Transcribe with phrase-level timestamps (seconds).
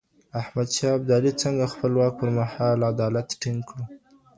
[0.41, 3.79] احمد شاه ابدالي څنګه د خپل واک پر مهال عدالت ټينګ کړ؟